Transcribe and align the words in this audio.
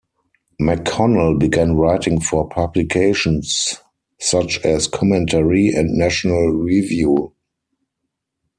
McConnell 0.59 1.37
began 1.37 1.75
writing 1.75 2.19
for 2.19 2.49
publications 2.49 3.75
such 4.19 4.57
as 4.65 4.87
"Commentary" 4.87 5.67
and 5.75 5.95
"National 5.95 6.47
Review". 6.53 7.35